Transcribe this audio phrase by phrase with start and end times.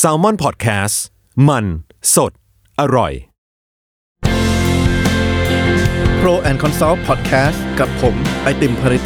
[0.00, 0.96] s a l ม o n PODCAST
[1.48, 1.64] มัน
[2.14, 2.32] สด
[2.80, 3.12] อร่อย
[6.20, 9.04] Pro and Consult Podcast กับผม ไอติมผริต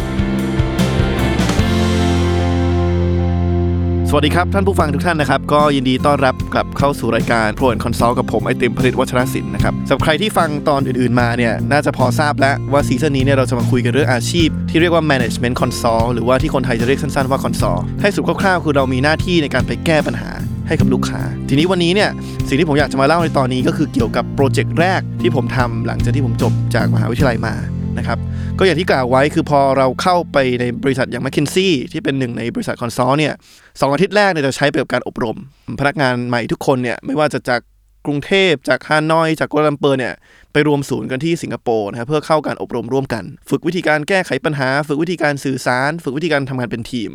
[4.14, 20.30] สวัสดีครับ ท่านผู้ฟังทุกท่านนะครับ ก็ยินดีต้อนรับกลับเข้าสู่รายการ Pro and Consult กับผมไอติมผลิตวัชรศิลป์นะครับสำหรับใครที่ฟังตอนอื่นๆมาเนี่ยน่าจะพอทราบแล้วว่าซีซั่นนี้เนี่ยเราจะมาคุยกันเรื่องอาชีพ ที่เรียกว่า Management Consult หรือว่าที่คนไทยจะเรียกสั้นๆว่า Consult ให้สรุปคร่าวๆคือเรามีหน้าที่ในการไปแก้ปัญหา
[20.68, 22.10] ให้กับลูกค้า ทีนี้วันนี้เนี่ย
[22.48, 27.54] สิ่งที่ผมอยากจะมาเล่าในตอนนี้ก็คือเกี่ยวกับโปรเจกต์แรกที่ผมทำหลังจากที่ผมจบจากมหาวิทยาลัยมา
[27.98, 28.18] นะครับ
[28.58, 33.34] ก็อย่างที่กล่าวไว้คือพอเราเข้าไปในบริษัทอย่าง m c k เคนซี่ที่เป็นหนึ่งในบริษัท consult เนี่ย
[33.80, 35.36] สองอาทิตย์แรกเนี่ยจะใช้ไปกับการอบรม
[35.80, 37.60] พนักงานใหม่ทุกคนเนี่ยไม่ว่าจะจาก
[38.06, 40.14] กรุงเทพจากฮานอย จากกัวลาลัมเปอร์เนี่ย
[40.52, 47.10] ไปรวมศูนย์กันที่สิงคโปร์นะครับเพื่อเข้าการอบรมร่วมกัน ฝึกวิธีการแก้ไขปัญหา ฝึกวิธีการสื่อสาร ฝึกวิธีการทำงานเป็นทีม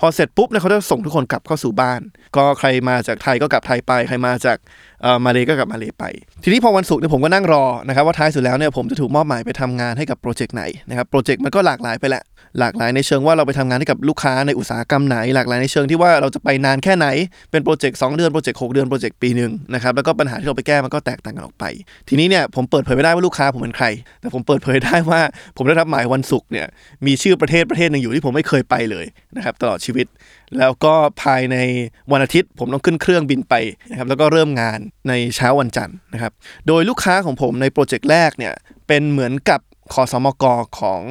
[0.00, 2.00] พอเสร็จปุ๊บเนี่ยเขาจะส่งทุกคนกลับเข้าสู่บ้าน
[2.36, 4.58] ก็ใครมาจากไทยก็กลับไทยไป ใครมาจาก
[5.24, 6.04] มาเลก็กลับมาเลไป
[6.42, 12.22] ทีนี้พอวันศุกร์เนี่ยผมก็นั่งรอนะครับว่าท้ายสุดแล้วเนี่ยผมจะถูกมอบหมายไปทำงานให้กับโปรเจกต์ไหนนะครับโปรเจกต์มันก็หลากหลายไปแหละ
[12.58, 17.06] หลากหลายในเชิงว่าเราไปทำงานให้กับลูกค้าในอุตสาหกรรมไหน หลากหลายในเชิงที่ว่าเราจะไปนานแค่ไหน
[17.50, 21.64] เป็นโปรเจกต์2เดือนโปรเจกต์6เดือนโปรเจกต์ปีหนึ่งนะครับแล้วก็ปัญหาที่เราไปแก้มันก็แตกต่างกันออกไป
[22.08, 23.86] ทีนี้เนี่ยผมเปิดเผยไม่ได้ว่าลูกค้าผมเป็นใคร
[24.20, 25.20] แต่ผมเปิดเผยได้ว่า
[25.56, 26.66] ผมได้รับหมายวันศุกร์เนี่ย
[27.06, 29.06] มีชื่อประเทศประเทศหนึ่งอยู่ที่ผมไม่เคยไปเลย
[29.36, 30.06] นะครับตลอดชีวิต
[30.58, 31.56] แล้วก็ภายใน
[32.12, 33.54] วันอาทิตย์ ผมต้องขึ้นเครื่องบินไป
[33.90, 36.32] นะครับแล้วก็เริ่มงานในเช้าวันจันทร์นะครับ
[36.66, 38.54] โดยลูกค้าของผมในโปรเจกต์แรกเนี่ย
[38.88, 39.60] เป็นเหมือนกับ
[39.92, 40.44] คอสมก
[40.80, 41.02] ของ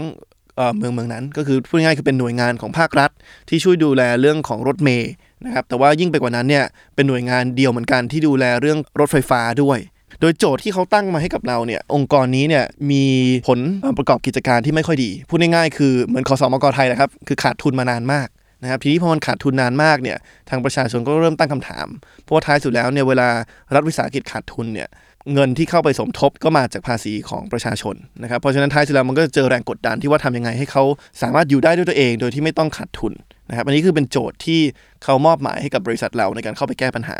[0.77, 3.11] เมืองเมืองนั้น ก็คือพูดง่ายๆคือเป็นหน่วยงานของภาครัฐ
[3.49, 5.11] ที่ช่วยดูแลเรื่องของรถเมย์
[5.45, 9.79] นะครับแต่ว่ายิ่งไปกว่านั้นเนี่ยเป็นหน่วยงานเดียวเหมือนกันที่ดูแลเรื่องรถไฟฟ้าด้วย
[10.21, 13.03] โดยโจทย์ที่เขาตั้งมาให้กับเราเนี่ยองค์กรนี้เนี่ยมี
[13.47, 13.59] ผล
[13.97, 18.27] ประกอบกิจการที่ไม่ค่อยดี พูดง่ายๆคือเหมือนคอสมกไทยนะครับ คือขาดทุนมานานมาก
[18.61, 20.17] นะครับทีนี้พอมันขาดทุนนานมากเนี่ย
[20.49, 21.87] ทางประชาชนก็เริ่มตั้งคำถาม
[22.23, 23.27] เพราะว่าท้ายสุดแล้วเนี่ยเวลา
[23.73, 24.89] รัฐวิสาหกิจขาดทุนเนี่ย
[25.33, 30.83] เงินที่เข้าไปสมทบก็มาจากภาษีของประชาชนนะครับเพราะฉะนั้นท้ายสุดแล้วมันก็จะเจอแรงกดดันที่ว่าทำยังไงให้เขา
[31.21, 33.13] สามารถอยู่ได้ด้วยตัวเอง โดยที่ไม่ต้องขาดทุน
[33.49, 34.61] นะครับอันนี้คือเป็นโจทย์ที่
[35.03, 37.17] เขามอบหมายให้กับบริษัทเราในการเข้าไปแก้ปัญหา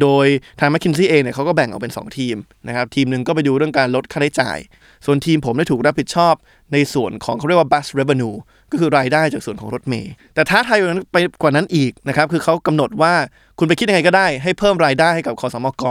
[0.00, 0.26] โดย
[0.60, 2.36] ทาง m c k เคนซี่เองเนี่ยเขาก็แบ่งออกเป็น 2 ทีม
[2.68, 4.58] นะครับทีมหนึ่งก็ไปดูเรื่องการลดค่าใช้จ่าย
[5.06, 6.34] ส่วนทีมผมได้ถูกรับผิดชอบ
[6.72, 8.36] ในส่วนของเขาเรียกว่า bus revenue
[8.72, 10.78] ก็คือรายได้จากส่วนของรถเมย์แต่ท้าทาย
[11.12, 13.14] ไปกว่านั้นอีกนะครับคือเขากำหนดว่า
[13.58, 15.84] คุณไปคิดยังไงก็ได้ให้เพิ่มรายได้ให้กับคอสมก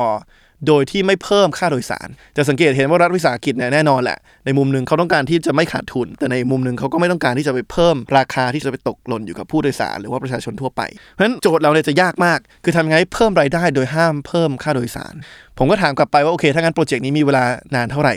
[0.67, 10.81] โดยที่ไม่เพิ่มค่าโดยสาร จะสังเกตเห็นว่ารัฐวิสาหกิจเนี่ยแน่นอนแหละ ในมุมหนึ่งเขาต้องการที่จะไม่ขาดทุน แต่ในมุมหนึ่งเขาก็ไม่ต้องการที่จะไปเพิ่มราคาที่จะไปตกหล่นอยู่กับผู้โดยสารหรือว่าประชาชนทั่วไป
[11.13, 15.13] เพราะฉะนั้นโจทย์เราเนี่ยจะยากมาก คือทำยังไงเพิ่มรายได้โดยห้ามเพิ่มค่าโดยสาร
[15.57, 17.43] ผมก็ถามกลับไปว่าโอเคถ้างั้นโปรเจกต์นี้มีเวลา
[17.75, 18.15] นานเท่าไหร่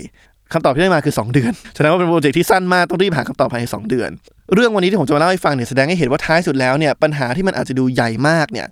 [0.53, 4.11] คำตอบที่ได้มาคือ 2 เดือน แสดงว่าเป็นโปรเจกต์ที่สั้นมาก ต้องรีบหาคำตอบภายใน 2 เดือน
[4.55, 8.67] เรื่องวันนี้ที่ผมจะมาเล่าให้ฟังเนี่ยแสดงให้เห็นว่าท้ายสุดแล้วเนี่ยปัญหาที่มันอาจจะดูใหญ่มากเนี่ย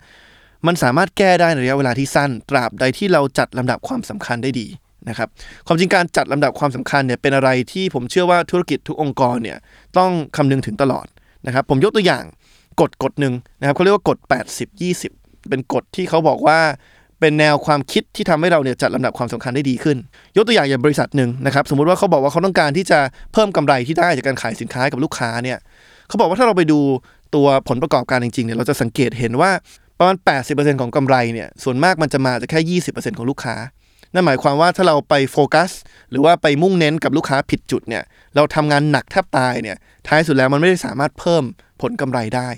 [0.66, 4.66] มันสามารถแก้ได้ในระยะเวลาที่สั้น ตราบใดที่เราจัดลำดับความสำคัญได้ดี
[5.08, 5.28] นะครับ
[5.66, 9.58] ความจริงการจัดลำดับความสำคัญเนี่ยเป็นอะไรที่ผมเชื่อว่าธุรกิจทุกองค์กรเนี่ย
[9.98, 11.06] ต้องคำนึงถึงตลอด
[11.46, 12.24] นะครับผมยกตัวอย่าง
[12.80, 14.18] กฎกฎหนึ่งนะครับเขาเรียกว่ากฎ
[14.54, 16.58] 80 20 เป็นกฎที่เขาบอกว่า
[17.20, 19.96] เป็นแนวความคิดที่ทำให้เราเนี่ยจัดลำดับความสำคัญได้ดีขึ้น
[20.36, 22.98] ยกตัวอย่างอย่างบริษัทหนึ่งนะครับสมมุติว่าเขาบอกว่าเขาต้องการที่จะ
[23.32, 25.58] เพิ่มกำไรที่ได้จากการขายสินค้ากับลูกค้าเนี่ย
[26.08, 26.80] เขาบอกว่าถ้าเราไปดู
[27.34, 29.50] ตัวผลประกอบการจริงๆเนี่ยเราจะสังเกตเห็นว่า
[29.98, 30.16] ประมาณ
[30.48, 33.56] 80%ของกำไรเนี่ยส่วนมากมันจะมาจากแค่ 20%ของลูกค้า
[34.14, 35.70] นั่นหมายความว่าถ้าเราไปโฟกัส
[36.10, 38.02] หรือว่าไปมุ่งเน้นกับลูกค้าผิดจุดเนี่ย
[38.36, 39.76] เราทำงานหนักแทบตายเนี่ย
[40.06, 41.44] ท้ายสุดแล้วมันไม่ได้สามารถเพิ่ม
[41.82, 42.48] ผลกำไรได้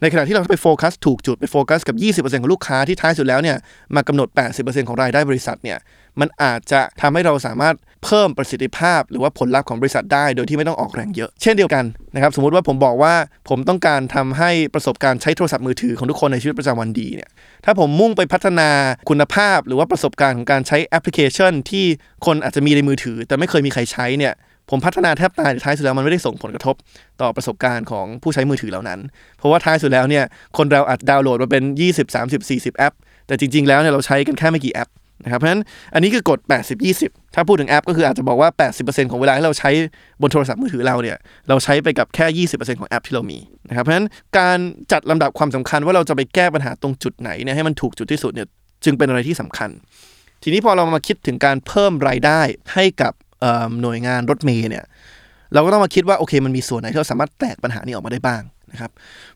[0.00, 1.96] ในขณะที่เราไปโฟกัสถูกจุดไปโฟกัสกับ
[2.26, 3.56] 20%ของลูกค้าที่ท้ายสุดแล้วเนี่ย
[3.94, 4.28] มากำหนด
[4.58, 5.78] 80%ของรายได้บริษัทเนี่ย
[6.20, 7.74] มันอาจจะทำให้เราสามารถ
[8.04, 11.84] เพิ่มประสิทธิภาพ หรือว่าผลลัพธ์ของบริษัทได้ โดยที่ไม่ต้องออกแรงเยอะ เช่นเดียวกัน
[12.14, 13.14] นะครับสมมุติว่าผมบอกว่า
[13.48, 17.30] ผมต้องการทำให้ประสบการณ์ใช้โทรศัพท์มือถือของทุกคนในชีวิตประจำวันดีเนี่ย
[17.64, 18.70] ถ้าผมมุ่งไปพัฒนา
[19.08, 21.84] คุณภาพ หรือว่าประสบการณ์ของการใช้แอปพลิเคชัน ที่
[22.26, 24.34] คนอาจจะมีในมือถือ แต่ไม่เคยมีใครใช้เนี่ย
[24.70, 26.74] ผมพัฒนาแทบตายแต่ท้ายสุดแล้วมันไม่ได้ส่งผลกระทบ
[27.20, 29.00] ต่อประสบการณ์ของผู้ใช้มือถือเหล่านั้น
[29.38, 30.24] เพราะว่าท้ายสุดแล้วเนี่ย
[30.56, 31.62] คนเราอาจดาวน์โหลดมาเป็น
[31.94, 32.94] 20 30 40 แอป
[33.26, 34.88] แต่จริง ๆ แล้วเนี่ยเราใช้กันแค่ไม่กี่แอป
[35.24, 35.62] นะครับเพราะฉะนั้น
[35.94, 36.38] อันนี้คือกฎ
[36.86, 38.50] 80-20 ถ้าพูดถึงแอปก็คืออาจจะบอกว่า
[38.80, 39.70] 80%ของเวลาที่เราใช้
[40.22, 41.16] บนโทรศัพท์มือถือเราเนี่ย
[41.48, 43.38] เราใช้ไปกับแค่ 20%ของแอปที่เรามี
[43.68, 44.58] นะครับเพราะฉะนั้นการ
[44.92, 48.46] จัดลำดับความสำคัญว่าเราจะไปแก้ปัญหาตรงจุดไหนเนี่ยให้มันถูกจุดที่สุดเนี่ย
[48.84, 49.70] จึงเป็นอะไรที่สำคัญ
[50.42, 52.40] ทีนี้พอเรามาคิดถึงการเพิ่มรายได้
[52.74, 53.12] ให้กับ
[53.82, 54.84] หน่วยงานรถเมย์เนี่ย
[55.54, 58.42] เราก็ต้องมาคิดว่าโอเคมันมีส่วนไหนที่เราสามารถแตกปัญหานี้ออกมาได้บ้าง
[58.72, 58.90] นะครับ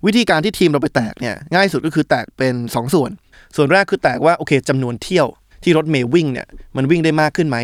[0.07, 3.11] วิธีการที่ทีมเราไปแตกเนี่ยง่ายสุดก็คือแตกเป็น 2 ส่วน
[3.57, 5.27] ส่วนแรกคือแตกว่าโอเคจำนวนเที่ยว
[5.65, 7.59] ที่รถเมย์วิ่งเนี่ยมันวิ่งได้มากขึ้นไหม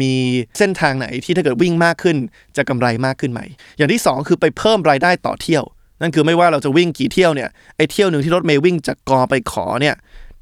[0.00, 0.12] มี
[0.58, 2.16] เส้นทางไหนที่ถ้าเกิดวิ่งมากขึ้น
[2.56, 3.40] จะกำไรมากขึ้นไหม
[3.76, 5.64] อย่างที่ 2 คือไปเพิ่มรายได้ต่อเที่ยว
[6.00, 9.96] นั่นคือไม่ว่าเราจะวิ่งกี่เที่ยวเนี่ยไอ้เที่ยวหนึ่งที่รถเมย์วิ่งจากกอไปขอเนี่ย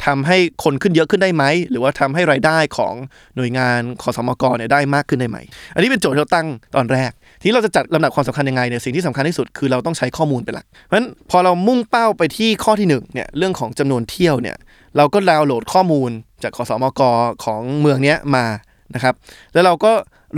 [0.06, 2.94] ทำให้คนขึ้นเยอะขึ้นได้ไหม หรือว่าทำให้รายได้ของ
[3.36, 5.38] หน่วยงานขอสมกเนี่ยได้มากขึ้นได้ไหม
[5.74, 6.46] อันนี้เป็นโจทย์ที่เราตั้ง
[6.76, 7.10] ตอนแรก
[7.40, 14.56] ทีนี้เราจะจัดลำดับความสำคัญยังไงเนี่ยสิ่งที่สำคัญที่สุดคือเราต้องใช้ข้อมูลเป็นหลัก เพราะฉะนั้นพอเรามุ่งเป้าไปที่ข้อที่หนึ่งเนี่ยเรื่องของจำนวนเที่ยวเนี่ย
[14.96, 16.10] เราก็ดาวน์โหลดข้อมูล
[16.42, 17.02] จากขอสมก
[17.44, 18.46] ของเมืองเนี้ยมา
[18.94, 19.14] นะครับ
[19.52, 19.92] แล้วเราก็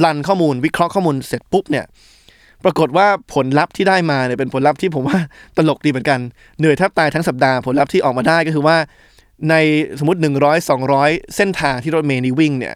[0.05, 1.85] รันข้อมูลวิเคราะห์ข้อมูลเสร็จปุ๊บเนี่ย
[2.65, 5.19] ปรากฏว่าผลลัพธ์ที่ได้มาเนี่ยเป็นผลลัพธ์ที่ผมว่า
[5.57, 6.19] ตลกดีเหมือนกัน
[6.59, 8.77] เหนื่อยแทบตายทั้งสัปดาห์ผลลัพธ์ที่ออกมาได้ก็คือว่า
[9.51, 9.55] ใน
[9.99, 12.75] สมมติ 100 200 เส้นทางที่รถเมล์นี้วิ่งเนี่ย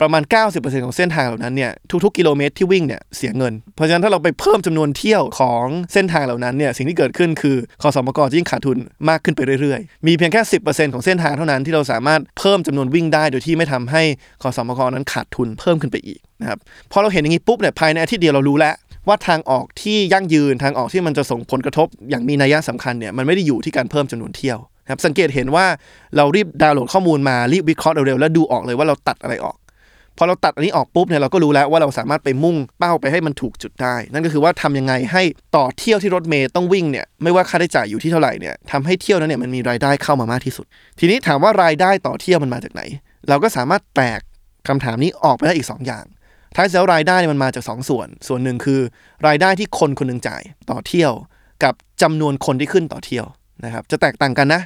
[0.00, 1.70] ประมาณ 90%ของเส้นทางเหล่านั้นเนี่ย
[2.04, 8.76] ทุกๆกิโลเมตรที่วิ่งเนี่ยเสียเงิน เพราะฉะนั้นถ้าเราไปเพิ่มจำนวนเที่ยวของเส้นทางเหล่านั้นเนี่ยสิ่งที่เกิดขึ้นคือคอสมกจะยิ่งขาดทุน
[9.08, 14.02] มากขึ้นไปเรื่อยๆ มีเพียงแค่ 10%ของเส้นทางเท่านั้นที่เราสามารถเพิ่มจำนวนวิ่งได้โดยที่ไม่ทำให้
[14.42, 16.58] คอสมกนั้นขาดทุนเพิ่มขึ้นไปอีกนะครับ
[16.92, 18.74] พอเราเห็นอย่างนี้ปุ๊บเนี่ยภายในอาทิตย์เดียวเรารู้แล้ว
[19.08, 25.66] ว่าทางออกที่ยั่งยืนทางออกที่มันจะส่งผลกระทบอย่างมีนัยสำคัญเนี่ยมันไม่ได้อยู่ที่การเพิ่มจำนวนเที่ยวนะครับสังเกตเห็นว่า
[26.16, 29.56] เรารีบดาวน์โหลดข้อมูลมารีบวิเคราะห์เร็วๆแล้วดูออกเลยว่าเราตัดอะไรออก
[30.18, 35.22] พอเราตัดอันนี้ออกปุ๊บเนี่ยเราก็รู้แล้วว่าเราสามารถไปมุ่งเป้าไปให้มันถูกจุดได้ นั่นก็คือว่าทำยังไงให้
[35.56, 40.66] ต่อเที่ยวที่รถเมย์ต้องวิ่งเนี่ยไม่ว่าค่าใช้จ่ายอยู่ที่เท่าไหร่เนี่ยทำให้เที่ยวนั้นเนี่ยมันมีรายได้เข้ามามากที่สุด
[40.98, 42.82] ทีนี้ถามว่ารายได้ต่อเที่ยวมันมาจากไหน
[43.28, 44.20] เราก็สามารถแตก
[44.68, 46.04] คำถามนี้ออกไปได้อีก 2 อย่าง
[46.54, 48.80] ท้ายสุดแล้วรายได้เนี่ยมันมาจาก 2 ส่วน ส่วนหนึ่งคือ
[49.26, 51.12] รายได้ที่คนคนหนึ่งจ่ายต่อเที่ยว
[51.64, 53.26] กับจำนวนคนที่ขึ้นต่อเที่ยว
[53.64, 54.62] นะครับจะแตกต่างกันนะ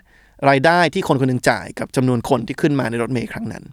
[0.49, 3.65] รายได้ที่คนคนหนึ่งจ่ายกับจำนวนคนที่ขึ้นมาในรถเมล์ครั้งนั้น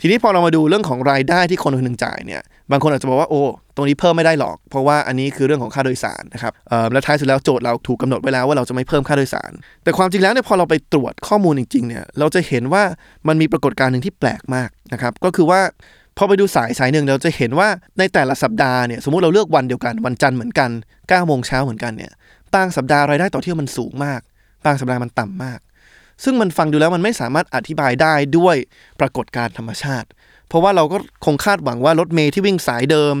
[0.00, 3.42] ทีนี้พอเรามาดูเรื่องของรายได้ที่คนคนหนึ่งจ่ายเนี่ยบางคนอาจจะบอกว่าโอ้
[3.76, 6.52] ตรงนี้เพิ่มไม่ได้หรอก เพราะว่าอันนี้คือเรื่องของค่าโดยสารนะครับ
[6.92, 9.52] และท้ายสุดแล้วโจทย์เราถูกกำหนดไว้แล้วว่าเราจะไม่เพิ่มค่าโดยสาร
[9.84, 12.82] แต่ความจริงแล้วเนี่ยพอเราไปตรวจข้อมูลจริงๆเนี่ยเราจะเห็นว่า
[13.28, 15.60] มันมีปรากฏการณ์หนึ่งที่แปลกมากนะครับก็คือว่า
[16.16, 17.68] พอไปดูสายสายหนึ่งเราจะเห็นว่า
[17.98, 22.12] ในแต่ละสัปดาห์เนี่ยสมมติเราเลือกวันเดียวกันวันจันทร์เหมือนกัน9โมงเช้าเหมือนกันเนี่ย
[22.54, 24.20] บางสัปดาห์รายได้ต่อเที่ยวมันสูงมาก
[24.64, 25.58] บางสัปดาห์มันต่ำมาก
[26.24, 28.56] ซึ่งมันฟังดูแล้วมันไม่สามารถอธิบายได้ด้วย
[29.00, 30.08] ปรากฏการณ์ธรรมชาติ
[30.48, 33.14] เพราะว่าเราก็คงคาดหวังว่ารถเมย์ที่วิ่งสายเดิม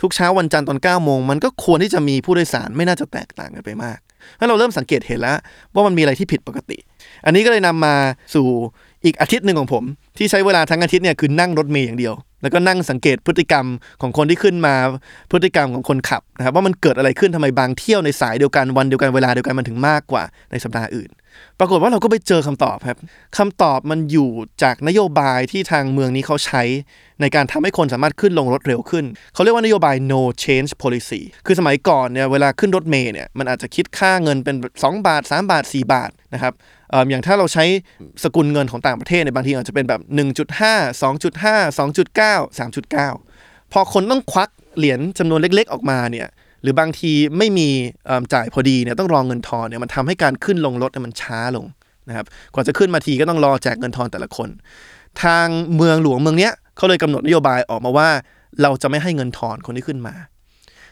[0.00, 3.98] ทุกเช้าวันจันทร์ตอน9โมงมันก็ควรที่จะมีผู้โดยสารไม่น่าจะแตกต่างกันไปมาก
[4.38, 5.38] ถ้เราเริ่มสังเกตเห็นแล้ว
[5.74, 6.78] ว่ามันมีอะไรที่ผิดปกติ
[7.24, 7.94] อันนี้ก็เลยนำมา
[8.34, 8.46] สู่
[9.04, 9.84] อีกอาทิตย์หนึ่งของผม
[10.18, 13.66] ที่ใช้เวลาทั้งอาทิตย์เนี่ยคือนั่งรถเมย์อย่างเดียว แล้วก็นั่งสังเกตพฤติกรรม
[14.00, 14.74] ของคนที่ขึ้นมา
[15.30, 21.10] พฤติกรรมของคนขับนะครับว่ามันเกิดอะไรขึ้นทำไมบางเที่ยวในสายเดียวกันวันเดียวกันเวลาเดียวกันมันถึงมากกว่าในสัปดาห์อื่น
[21.58, 22.98] ปรากฏว่าเราก็ไปเจอคำตอบครับ
[23.38, 24.30] คำตอบมันอยู่
[24.62, 26.62] จากนโยบายที่ทางเมืองนี้เขาใช้
[27.20, 36.52] ในการทำให้คนสามารถขึ้นลงรถเร็วขึ้น เขาเรียกว่านโยบาย no change policy คือสมัยก่อนเนี่ยเวลาขึ้นรถเมล์เนี่ยมันอาจจะคิดค่าเงินเป็น 2 บาท 3 บาท 4 บาทนะครับ
[37.10, 37.64] อย่างถ้าเราใช้
[38.24, 40.00] สกุลเงินของต่างประเทศเนี่ยบางทีอาจจะเป็นแบบ
[40.50, 46.28] 1.5 2.5 2.9 3.9 พอคนต้องควักเหรียญจำนวนเล็กๆ ออกมาเนี่ย
[46.62, 47.68] หรือบางทีไม่มี
[48.32, 51.66] จ่ายพอดีเนี่ยต้องรองเงินทอนเนี่ยมันทำให้การขึ้นลงรถมันช้าลง
[52.08, 54.48] นะครับกว่าจะขึ้นมาทีก็ต้องรอแจกเงินทอนแต่ละคน
[55.22, 55.46] ทาง
[55.76, 58.08] เมืองหลวงเมืองเนี้ยเขาเลยกำหนดนโยบายออกมาว่า
[58.62, 60.14] เราจะไม่ให้เงินทอนคนที่ขึ้นมา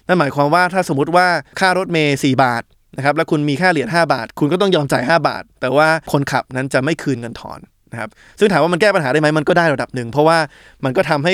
[0.07, 1.27] นั่นหมายความว่าถ้าสมมติว่า
[1.61, 2.63] ค่ารถเมย์4บาท
[2.97, 7.59] นะครับแล้วคุณมีค่าเหรียญ5บาท คุณก็ต้องยอมจ่าย 5 บาท แต่ว่าคนขับนั้นจะไม่คืนเงินทอน
[7.93, 10.39] นะครับซึ่งถามว่ามันแก้ปัญหาได้ไหมมันก็ได้ระดับหนึ่ง เพราะว่า
[10.85, 11.33] มันก็ทำให้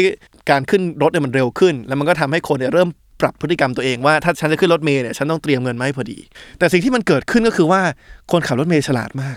[0.51, 2.89] การขึ้นรถเนี่ยมันเร็วขึ้น แล้วมันก็ทำให้คนเนี่ยเริ่ม
[3.21, 6.19] ปรับพฤติกรรมตัวเองว่าถ้าฉันจะขึ้นรถเมย์เนี่ยฉันต้องเตรียมเงินมาให้พอดี
[6.59, 7.81] แต่สิ่งที่มันเกิดขึ้นก็คือว่า
[8.33, 9.37] คนขับรถเมย์ฉลาดมาก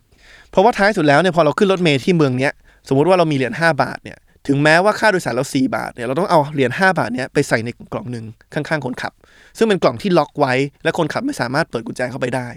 [0.51, 2.53] เพราะว่าท้ายสุดแล้วเนี่ยพอเราขึ้นรถเมย์ที่เมืองเนี้ย
[2.87, 4.17] สมมติว่าเรามีเหรียญ5บาทเนี่ย
[4.47, 9.13] ถึงแม้ว่าค่าโดยสารเรา 4 บาทเนี่ยเราต้องเอาเหรียญ5บาทเนี่ยไปใส่ในกล่องหนึ่งข้างๆคนขับ
[9.57, 12.47] ซึ่งเป็นกล่องที่ล็อกไว้ และคนขับไม่สามารถเปิดกุญแจเข้าไปได้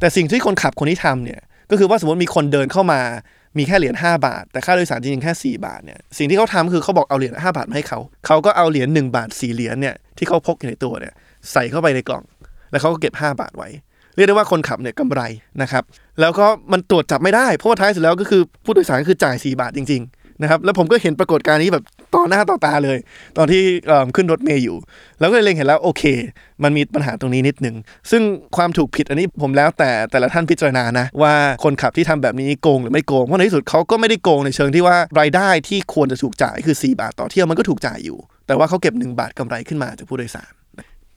[0.00, 3.00] แต่สิ่งที่คนขับคนที่ทำเนี่ยก็คือว่าสมมติมีคนเดินเข้ามา
[3.58, 11.14] มีแค่เหรียญ5บาท แต่ค่าโดยสารจริงๆแค่ 4 บาทเนี่ยสิ่งที่เขาทำคือเขาบอกเอาเหรียญ5บาทมาให้เขาเขาก็เอาเหรียญ1บาท4เหรียญเนี่ยที่เขาพกอยู่ในตัวเนี่ย
[11.52, 12.24] ใส่เข้าไปในกล่อง
[12.70, 13.68] แล้วเขาก็เก็บ 5 บาทไว้
[14.16, 15.22] เรียกได้ว่าคนขับเนี่ยกำไร
[15.62, 15.84] นะครับ
[16.20, 22.98] แล้วก็มันตรวจจับไม่ได้เพราะว่าท้ายสุดแล้วก็คือผู้โดยสารก็คือจ่าย 4 บาทจริง ๆ นะครับแล้วผมก็เห็นปรากฏการณ์นี้แบบต่อหน้าต่อตาเลย
[23.36, 23.62] ตอนที่
[24.16, 24.76] ขึ้นรถเมย์อยู่
[25.20, 26.02] แล้วก็เลยเล็งเห็นแล้วโอเค
[26.62, 27.76] มันมีปัญหาตรงนี้นิดหนึ่ง
[28.10, 28.22] ซึ่ง
[28.56, 40.52] ความถูกผิดอันนี้ผมแล้วแต่แต่ละท่านพิจารณานะว่าคนขับที่ทำแบบนี้โกงหรือไม่โกงเพราะในที่สุดเขาก็ไม่ได้โกงในเชิงที่ว่ารายได้ที่ควรจะถูกจ่ายคือ 4 บาทต่อเที่ยวมันก็ถูกจ่ายอยู่ แต่ว่าเขาเก็บ 1 บาทกำไรขึ้นมาจากผู้โดยสาร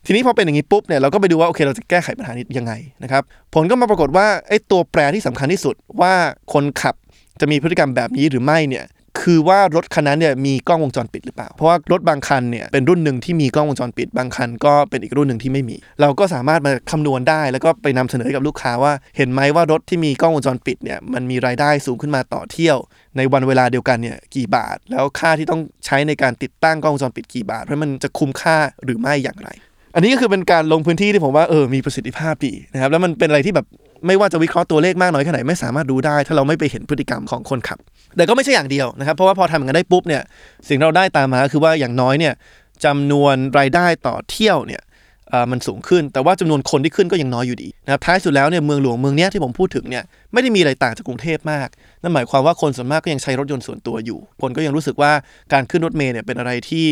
[0.06, 6.14] ทีนี้พอเป็นอย่างนี้ปุ๊บเนี่ยเราก็ไปดูว่าโอเคเราจะแก้ไขปัญหานี้ยังไงนะครับผลก็มาปรากฏว่าไอ้ตัวแปรที่สำคัญที่สุดว่า
[6.54, 6.96] คนขับ
[7.42, 8.86] จะมีพฤติกรรมแบบนี้หรือไม่เนี่ย
[9.22, 22.78] คือว่ารถคันนั้นเนี่ยมีกล้องวงจรปิดหรือเปล่า เพราะว่ารถบางคันเนี่ยเป็นรุ่นหนึ่งที่มีกล้องวงจรปิด บางคันก็เป็นอีกรุ่นหนึ่งที่ไม่มี เราก็สามารถมาคำนวณได้ แล้วก็ไปนำเสนอกับลูกค้าว่า เห็นไหมว่ารถที่มีกล้องวงจรปิดเนี่ยมันมีรายได้สูงขึ้นมาต่อเที่ยว
[23.18, 29.50] ในวันเวลาเดียวกันเนี่ยกี่บาท แล้วค่าที่ต้องใช้ในการติดตั้งกล้องวงจรปิดกี่บาทเพราะมันจะคุ้มค่าหรือไม่อย่างไร
[29.96, 33.66] อันนี้ก็คือเป็นการลงพื้นที่ที่ผมว่าเออมีประสิทธิภาพดีนะครับแล้วมันเป็นอะไรที่แบบ
[34.08, 37.80] ไม่ว่าจะวิเคราะห์ตัวเลขมากน้อยแค่ไหนไม่สามารถดูได้ ถ้าเราไม่ไปเห็นพฤติกรรมของคนขับ
[38.16, 40.22] แต่ก็ไม่ใช่อย่างเดียวนะครับ เพราะว่าพอทำอย่างนั้นได้ปุ๊บเนี่ย
[40.68, 42.34] สิ่งเราได้ตามมาคือว่าอย่างน้อยเนี่ย
[42.86, 44.82] จำนวนรายได้ต่อเที่ยวเนี่ย
[45.52, 50.04] มันสูงขึ้น แต่ว่าจำนวนคนที่ขึ้นก็ยังน้อยอยู่ดีนะครับท้ายสุดแล้วเนี่ยเมืองหลวงเมืองเนี้ยที่ผมพูดถึงเนี่ย
[50.34, 51.68] ไม่ได้มีอะไรต่างจากกรุงเทพมาก
[52.02, 55.12] นั่นหมายความว่าคนส่วนมากก็ยังใช้รถยนต์ส่วนตัวอยู่คนก็ยังรู้สึกว่า
[55.54, 56.86] การขึ้นรถเมล์เนี่ยเป็นอะไรที่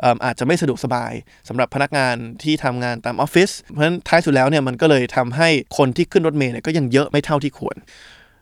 [0.00, 1.12] เอิ่มอาจจะไม่สะดวกสบาย
[1.48, 5.48] สำหรับพนักงานที่ทำงานตามออฟฟิศเพราะฉะนั้นท้ายสุดแล้วเนี่ยมันก็เลยทำให้
[5.78, 7.76] คนที่ขึ้นรถเมล์เนี่ยก็ยังเยอะไม่เท่าที่ควร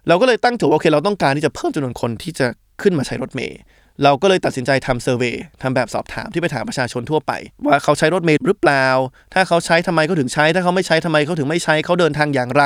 [0.09, 2.47] เราก็เลยตั้งโจทย์ว่าโอเค เราต้องการที่จะเพิ่มจำนวนคนที่จะ
[2.83, 3.59] ขึ้นมาใช้รถเมล์
[4.05, 7.33] เราก็เลยตัดสินใจทำเซอร์เวยทำแบบสอบถามที่ไปถามประชาชนทั่วไป
[7.67, 8.87] ว่าเขาใช้รถเมล์หรือเปล่า
[9.35, 12.65] ถ้าเขาใช้ทำไมเขาถึงใช้ ถ้าเขาไม่ใช้ทำไมเขาถึงไม่ใช้เขาเดินทางอย่างไร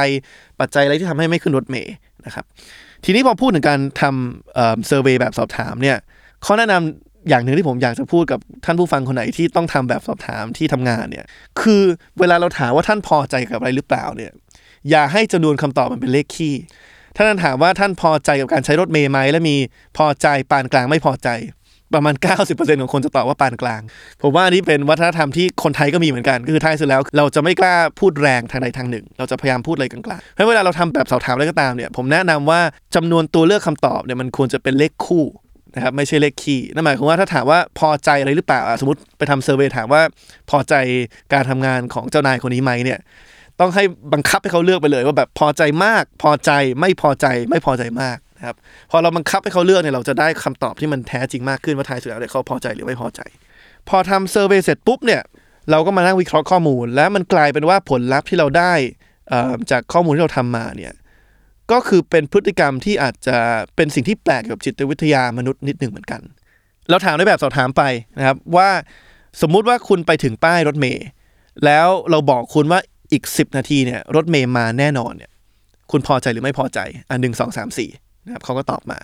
[0.61, 1.93] ปัจจัยอะไรที่ทำให้ไม่ขึ้นรถเมล์
[2.27, 2.45] นะครับ
[3.05, 5.99] ทีนี้พอพูดถึงการทำเซอร์เวยแบบสอบถามเนี่ย
[6.45, 11.27] ข้อแนะนำอย่างหนึ่งที่ผมอยากจะพูดกับท่านผู้ฟังคนไหนที่ต้องทำแบบสอบถามที่ทำงานเนี่ย
[11.61, 11.83] คือ
[12.19, 14.33] เวลาเราถามว่าท่านพอใจกับอะไรหรือเปล่าเนี่ย
[14.91, 16.55] อย่าให้จำนวนคำตอบมันเป็นเลขคี่
[17.17, 19.57] ถ้าท่านถามว่าท่านพอใจกับการใช้รถเมล์ไหมและมี
[19.97, 21.31] พอใจปานกลางไม่พอใจ
[21.95, 22.15] ประมาณ
[22.49, 23.81] 90%ของคนจะตอบว่าปานกลาง
[24.23, 32.61] ผมว่าอันนี้เป็นวัฒนธรรมที่คนไทยก็มีเหมือนกันก็คือท้ายสุดแล้ว เราจะไม่กล้าพูดแรงทางใดทางหนึ่ง เราจะพยายามพูดอะไรกลางๆเพราะเวลาเราทำแบบสอบถามอะไรก็ตามเนี่ย ผมแนะนำว่า
[32.95, 35.25] จำนวนตัวเลือกคำตอบเนี่ยมันควรจะเป็นเลขคู่
[35.75, 40.03] นะครับไม่ใช่เลขคี่นั่นหมายความว่าถ้าถามว่าพอใจอะไรหรือเปล่าสมมติไปทำเซอร์เวยถามว่า
[40.51, 40.75] พอใจ
[41.33, 42.99] การทำงานของเจ้านายคนนี้ไหมเนี่ย
[43.61, 48.57] ต้องให้บังคับให้เขาเลือกไปเลย ว่าแบบพอใจมาก พอใจไม่พอใจไม่พอใจมากนะครับ
[48.91, 53.21] พอเราบังคับให้เขาเลือกเนี่ยเราจะได้คำตอบที่มันแท้จริงมากขึ้นว่าท้ายสุดแล้วเนี่ยเขาพอใจหรือไม่พอใจ
[53.89, 55.23] พอทำเซอร์เวยเสร็จปุ๊บเนี่ย
[55.71, 58.73] เราก็มานั่งวิเคราะห์ข้อมูล และมันกลายเป็นว่าผลลัพธ์ที่เราได้
[59.71, 60.93] จากข้อมูลที่เราทำมาเนี่ย
[61.73, 63.37] ก็คือเป็นพฤติกรรมที่อาจจะ
[63.77, 66.21] เป็นสิ่งที่แปลกกับจิตวิทยามนุษย์นิดหนึ่งเหมือนกัน
[66.89, 67.83] เราถามในแบบสอบถามไป
[68.19, 68.71] นะครับว่า
[69.43, 71.07] สมมุติว่าคุณไปถึงป้ายรถเมล์
[71.65, 72.81] แล้วเราบอกคุณว่า
[73.13, 75.31] อีก 10 นาทีเนี่ยรถเมล์มาแน่นอนเนี่ย
[75.91, 76.79] คุณพอใจหรือไม่พอใจ
[77.11, 77.91] อันหนึ่งสองสามสี่
[78.25, 78.99] นะครับเขาก็ตอบมา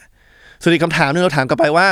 [0.62, 1.88] ส่วนอีกคำถามนึงเราถามกลับไปว่า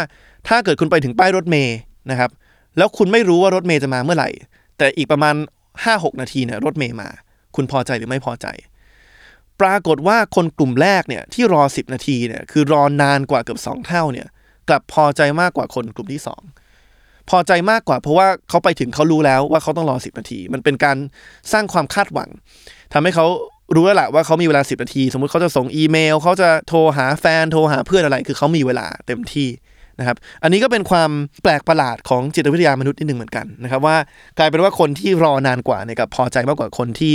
[0.48, 1.76] ถ้าเกิดคุณไปถึงป้ายรถเมล์
[2.10, 2.30] นะครับ
[2.76, 4.30] แล้วคุณไม่รู้ว่ารถเมล์จะมาเมื่อไหร่
[4.78, 5.34] แต่อีกประมาณ
[5.78, 7.08] 5-6 นาทีเนี่ยรถเมล์มา
[7.56, 8.46] คุณพอใจหรือไม่พอใจ
[9.60, 14.28] ปรากฏว่าคนกลุ่มแรกเนี่ยที่รอ 10 นาทีเนี่ยคือรอนานกว่าเกือบ 2 เท่าเนี่ย
[14.68, 16.57] กลับพอใจมากกว่าคนกลุ่มที่ 2
[17.30, 20.97] พอใจมากกว่าเพราะว่าเขาไปถึงเขารู้แล้วว่าเขาต้องรอ10นาที มันเป็นการ
[21.52, 22.28] สร้างความคาดหวัง
[22.92, 23.26] ทำให้เขา
[23.75, 29.49] รู้แล้วแหละว่าเขามีเวลา10นาที สมมติเขาจะส่งอีเมลเขาจะโทรหาแฟนโทรหาเพื่อนอะไร คือเขามีเวลาเต็มที่
[29.99, 31.11] นะครับ อันนี้ก็เป็นความ
[31.42, 33.97] แปลกประหลาดของจิตวิทยามนุษย์นิดหนึ่งเหมือนกันนะครับว่า
[34.38, 37.14] กลายเป็นว่าคนที่รอนานกว่าเนี่ยกับพอใจมากกว่าคนที่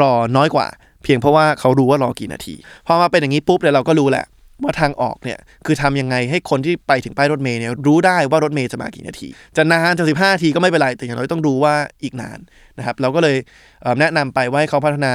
[0.00, 0.66] รอน้อยกว่า
[1.02, 2.54] เพียงเพราะว่าเขารู้ว่ารอกี่นาที
[2.86, 4.24] พอมาเป็นอย่างนี้ปุ๊บเนี่ยเราก็รู้แหละ
[4.62, 12.38] ว่าทางออกเนี่ยคือทำยังไงให้คนที่ไปถึงป้ายรถเมล์เนี่ยรู้ได้ว่ารถเมล์จะมากี่นาที จะนานจะสิบห้านาทีก็ไม่เป็นไรแต่อย่างน้อยต้องรู้ว่าอีกนาน
[12.78, 13.36] นะครับเราก็เลย
[13.82, 15.12] เแนะนำไปว่าให้เขาพัฒนา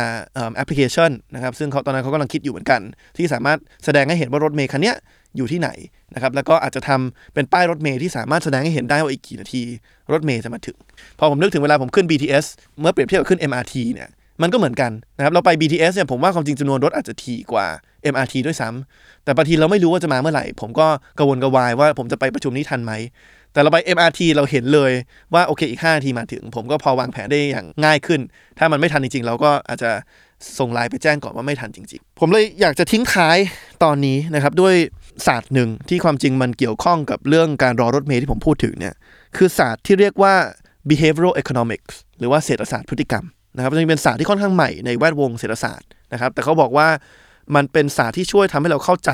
[0.55, 2.81] แอปพลิเคชันนะครับซึ่งเขาตอนนั้นเขากำลังคิดอยู่เหมือนกัน
[3.17, 4.95] ที่สามารถแสดงให้เห็นว่ารถเมล์คันเนี้ย
[5.37, 5.69] อยู่ที่ไหน
[6.13, 9.63] นะครับแล้วก็อาจจะทำเป็นป้ายรถเมล์ที่สามารถแสดงให้เห็นได้ว่าอีกกี่นาที
[10.11, 10.77] รถเมล์จะมาถึง
[11.19, 12.45] พอผมนึกถึงเวลาผมขึ้น BTS
[12.79, 14.09] เมื่อเปรียบเทียบกับขึ้น MRT เนี่ย
[14.41, 17.67] มันก็เหมือนกันนะครับเราไป BTS เนี่ยผมว่าความจริงจำนวนรถอาจจะถี่กว่า
[18.13, 22.93] MRT ด้วยซ้ำแต่บางทีเราไม่รู้ว่าจะมาเมื่อไหร่ ผมก็กระวนกระวายว่าผมจะไปประชุมนี้ทันไหม
[23.53, 24.91] แต่เราไป MRT เราเห็นเลย
[25.33, 28.21] ว่าโอเคอีก5นาทีมาถึง ผมก็พอวางแผนได้อย่างง่ายขึ้น
[28.57, 29.91] ถ้ามันไม่ทันจริงๆ เราก็อาจจะ
[30.57, 33.37] ส่งไลน์ไปแจ้งก่อนว่าไม่ทันจริงๆ ผมเลยอยากจะทิ้งท้าย
[33.83, 34.75] ตอนนี้นะครับด้วย
[35.27, 38.95] ศาสตร์หนึ่งที่ความจริงมันเกี่ยวข้องกับเรื่องการรอรถเมล์ที่ผมพูดถึงเนี่ย
[39.37, 40.33] คือศาสตร์ที่เรียกว่า
[40.89, 46.87] behavioral economics หรือว่าเศรษฐศาสตร์พฤติกรรม นะครับจริงเป็นศาสตร์ที่ค่อนข้างใหม่ในแวดวงเศรษฐศาสตร์นะครับ แต่เขาบอกว่า
[47.55, 49.11] มันเป็นศาสตร์ที่ช่วยทำให้เราเข้าใจ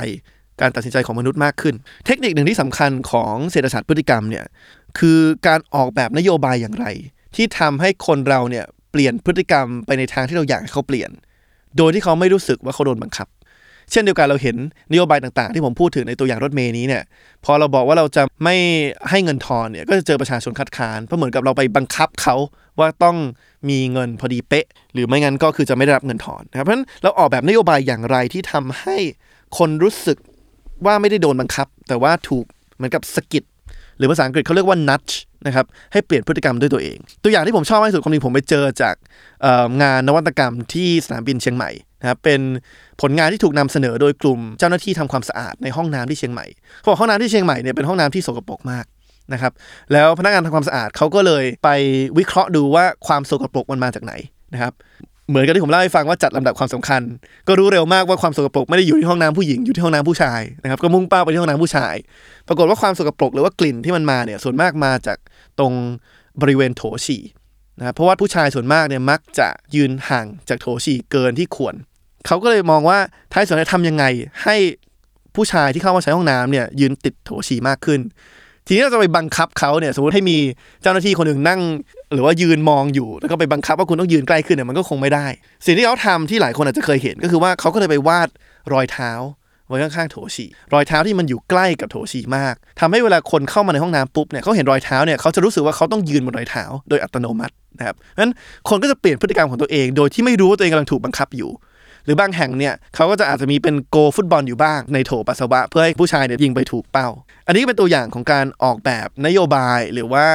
[0.61, 1.75] การตัดสินใจของมนุษย์มากขึ้น
[2.05, 4.45] เทคนิคหนึ่งที่สำคัญของเศรษฐศาสตร์พฤติกรรมเนี่ย
[4.99, 6.85] คือการออกแบบนโยบายอย่างไร
[7.35, 11.09] ที่ทำให้คนเราเนี่ยเปลี่ยนพฤติกรรมไปในทางที่เราอยากให้เขาเปลี่ยน
[11.77, 13.27] โดยที่เขาไม่รู้สึกว่าเขาโดนบังคับ
[13.91, 14.55] เช่นเดียวกันเราเห็น
[14.91, 17.03] นโยบายต่างๆ ที่ผมพูดถึงในตัวอย่างรถเมย์นี้เนี่ย
[17.45, 18.55] พอเราบอกว่าเราจะไม่
[19.09, 22.35] ให้เงินทอนเนี่ยก็จะเจอประชาชนคัดค้านเพราะเหมือนกับเราไปบังคับเขา
[22.79, 23.17] ว่าต้อง
[23.69, 28.97] มีเงินพอดีเป๊ะ หรือไม่งั้นก็คือจะไม่ได้รับเงินทอนนะครับเพราะฉะนั้นเราออกแบบนโยบายอย่างไรที่ทำให้
[29.57, 30.17] คนรู้สึก
[30.85, 32.45] ว่าไม่ได้โดนบังคับ แต่ว่าถูก
[32.75, 33.43] เหมือนกับสกิด
[33.97, 35.13] หรือภาษาอังกฤษเขาเรียกว่า nudge
[35.47, 38.95] นะครับให้เปลี่ยนพฤติกรรมด้วยตัวเอง ตัวอย่างที่ผมชอบมากที่สุดคนนี้ผมไปเจอจาก
[39.81, 41.71] งานนวัตกรรมที่สนามบินเชียงใหม่
[42.01, 42.41] นะครับเป็น
[43.01, 46.45] ผลงานที่ถูกนำเสนอโดยกลุ่มเจ้าหน้าที่ทำความสะอาดในห้องน้ำที่เชียงใหม่
[46.79, 48.85] เขาบอกห้องน้ำที่เชียงใหม่เนี่ยเป็นห้องน้ำที่สกปรกมาก
[49.33, 49.51] นะครับ
[49.93, 51.69] แล้วพนักงานทำความสะอาดเขาก็เลยไป
[52.17, 54.13] วิเคราะห์ดูว่าความสกปรกมันมาจากไหน
[54.53, 54.73] นะครับ
[55.29, 57.01] เหมือนกับที่ผมเล่าให้ฟังว่าจัดลำดับความสำคัญ
[57.47, 61.95] ก็รู้เร็วมากว่าความสกปรกไม่ได้อยู่ที่ห้องน้ำผู้หญิงอยู่ที่ห้องน้ำผู้ชายนะครับก็มุ่งเป้าไปที่ห้องน้ำผู้ชาย
[62.47, 65.17] ปรากฏว่าความสกปรกหรือว่ากลิ่นที่มันมาเนี่ยส่วนมากมาจาก
[65.59, 65.73] ตรง
[66.41, 67.21] บริเวณโถฉี่
[67.79, 71.75] นะครับเพราะว่าผู้ชายส่วนมากเนี่ยมักจะยืนห่างจากโถฉี่เกินที่ควร
[72.27, 72.99] เขาก็เลยมองว่า
[73.31, 74.03] ท้ายสุดแล้วทำยังไง
[74.43, 74.55] ให้
[75.35, 77.99] ผู้ชายที่เข้ามาใช้ห้องน้ำเนี่ยยืนติดโถฉี่มากขึ้น
[78.67, 80.37] ทีนี้เราจะไปบังคับเขาเนี่ยสมมติให้มี
[80.81, 81.61] เจ้าหน้าที่คนหนึ่งนั่ง
[82.13, 85.27] หรือว่ายืนมองอยู่ แล้วก็ไปบังคับว่าคุณต้องยืนใกล้ขึ้นเนี่ยมันก็คงไม่ได้
[85.65, 88.29] สิ่งที่เขาทำที่หลายคนอาจจะเคยเห็นก็คือว่าเขาก็เลยไปวาด
[88.73, 89.11] รอยเท้า
[89.67, 98.31] ไว้ข้างๆโถฉี่รอยเท้าที่มันอยู่ใกล้กับโถฉี่มากทำให้เวลาคนเข้ามาในห้องน้ำปุ๊บเนี่ยเขาเห็นรอยเท้าเนี่ยเขาจะรู้สึกว่าเขาต้องยืนบนรอยเท้าโดยอัตโนมัตินะครับนั้น
[98.69, 101.51] คนก็จะเปลี่ยนพฤติกรรมของตัวเอง โดยที่ไม่รู้ว่าตัวเองกำลังถูกบังคับอยู่
[102.07, 107.07] หรือบางแห่งเนี่ยเขาก็จะอาจจะมีเป็นโกฟุตบอลอยู่บ้างในโถปัสสาวะเพื่อให้ผู้ชายเนี่ยยิงไปถูกเป้า
[107.47, 110.25] อันนี้เป็นตัวอย่างของการออกแบบนโยบายหรือว่า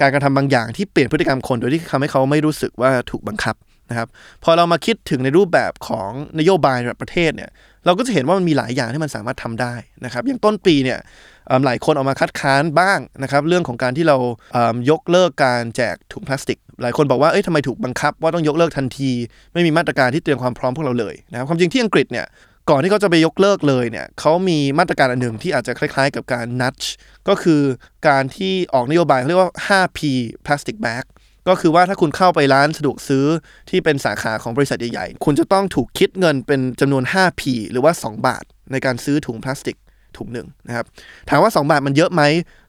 [0.00, 3.56] การกระทำบางอย่างที่เปลี่ยนพฤติกรรมคนโดยที่ทำให้เขาไม่รู้สึกว่าถูกบังคับ
[3.90, 4.08] นะครับ
[4.44, 7.50] พอเรามาคิดถึงในรูปแบบของนโยบายระดับประเทศเนี่ย
[7.84, 9.74] เราก็จะเห็นว่ามันมีหลายอย่างที่มันสามารถทำได้
[10.04, 10.98] นะครับอย่างต้นปีเนี่ย
[11.66, 14.16] หลายคนออกมาคัดค้านบ้างนะครับเรื่องของการที่เรา
[14.90, 19.10] ยกเลิกการแจกถุงพลาสติก หลายคนบอกว่าเอ้ยทำไมถูกบังคับว่าต้องยกเลิกทันที
[19.52, 22.26] ไม่มีมาตรการที่เตรียมความพร้อมพวกเราเลยนะครับความจริงที่อังกฤษเนี่ย
[22.70, 26.86] ก่อนที่เขาจะไปยกเลิกเลยเนี่ยเขามีมาตรการอันหนึ่งที่อาจจะคล้ายๆ กับการ nudge
[27.28, 27.62] ก็คือ
[28.08, 30.00] การที่ออกนโยบายเขาเรียกว่า 5P
[30.44, 31.04] plastic bag
[31.48, 33.26] ก็คือว่าถ้าคุณเข้าไปร้านสะดวกซื้อ
[33.70, 39.76] ที่เป็นสาขาของบริษัทใหญ่ๆ คุณจะต้องถูกคิดเงินเป็นจำนวน 5P หรือว่า 2 บาท ในการซื้อถุงพลาสติก
[40.16, 40.86] ถุงหนึ่งนะครับ
[41.30, 42.22] ถามว่า 2 บาทมันเยอะไหม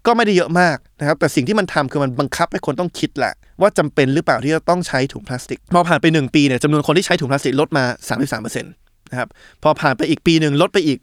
[0.05, 7.85] ก็ไม่ได้เยอะมากนะครับ แต่สิ่งที่มันทำคือมันบังคับให้คนต้องคิดแหละ ว่าจำเป็นหรือเปล่าที่จะต้องใช้ถุงพลาสติก พอผ่านไป 1 ปีเนี่ยจำนวนคนที่ใช้ถุงพลาสติกลดมา
[8.33, 9.29] 33%นะครับ
[9.63, 10.99] พอผ่านไปอีกปีหนึ่งลดไปอีก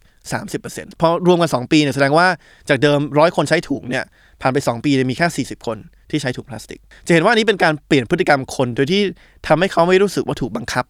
[0.49, 2.27] 30%พอรวมกัน 2 ปีเนี่ยแสดงว่า
[2.69, 4.05] จากเดิมร้อยคนใช้ถุงเนี่ย
[4.41, 5.79] ผ่านไป 2 ปีเนี่ยมีแค่ 40 คน
[6.13, 9.03] ที่ใช้ถุงพลาสติก จะเห็นว่านี้เป็นการเปลี่ยนพฤติกรรมคนโดยที่
[9.47, 10.85] ทำให้เขาไม่รู้สึกว่าถูกบังคับ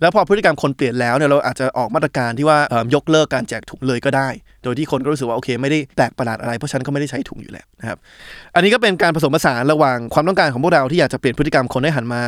[0.00, 4.28] แล้วพอพฤติกรรมคนเปลี่ยนแล้วเนี่ยเราอาจจะออกมาตรการที่ว่าเอิ่มยกเลิกการแจกถุงเลยก็ได้
[4.64, 7.98] โดยที่คนก็รู้สึกว่าโอเคไม่ได้แปลกประหลาดอะไรเพราะฉันก็ไม่ได้ใช้ถุงอยู่แล้วนะครับ
[8.54, 12.22] อันนี้ก็เป็นการผสมผสานระหว่างความต้องการของพวกเราที่อยากจะเปลี่ยนพฤติกรรมคนให้หันมา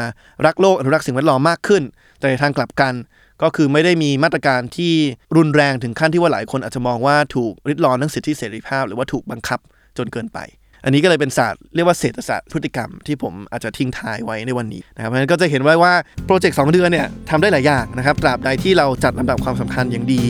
[0.47, 1.83] รักโลกอนุรักษ์สิ่งแวดล้อมมากขึ้น
[2.19, 2.95] แต่ในทางกลับกัน
[3.43, 4.93] ก็คือไม่ได้มีมาตรการที่
[5.37, 9.61] รุนแรงถึงขั้นที่ว่าหลายคนอาจจะมองว่าถูกริดรอนทั้งสิทธิเสรีภาพ หรือว่าถูกบังคับ
[9.99, 10.39] จนเกินไป
[10.87, 15.93] อันนี้ก็เลยเป็นศาสตร์เรียกว่าเศรษฐศาสตร์พฤติกรรมที่ผมอาจจะทิ้งท้ายไว้ในวันนี้นะครับเพราะฉะนั้นก็จะเห็นไว้ว่า
[16.27, 20.23] โปรเจกต์สเดือนเนี่ยทำได้หลายอย่างนะครับตราบใดที่เราจัดลำดับความสำคัญอย่างดี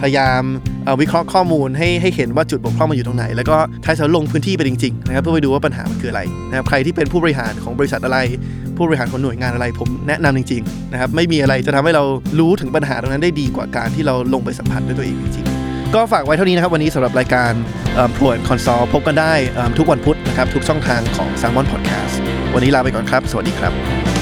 [0.00, 0.42] พยายาม
[0.84, 8.18] เอ่อวิเคราะห์ข้อมูลให้ให้เห็นว่าจุดบกพร่องมันอยู่ตรงไหน แล้วก็ท้ายสุดลงพื้นที่ไปจริงๆนะครับเพื่อไปดูว่าปัญหามันคืออะไรนะครับใครที่เป็นผู้บริหารของบริษัทอะไร
[8.76, 12.04] ผู้บริหารของหน่วยงานอะไรผมแนะนำจริงๆนะครับไม่มีอะไรจะทำให้เรา
[12.38, 15.63] รู้ถึงปัญหาตรงนั้นได้ดีกว่าการที่เราลงไปสัมผัสด้วยตัวเองจริงๆ
[15.94, 17.52] ก็ฝากไว้เท่านี้นะครับ วันนี้สำหรับรายการ
[18.16, 19.32] พลวนคอนซอลพบกันได้
[19.78, 22.14] ทุกวันพุธนะครับ ทุกช่องทางของ s ซ l m o n Podcast
[22.54, 24.13] วันนี้ลาไปก่อนครับ สวัสดีครับ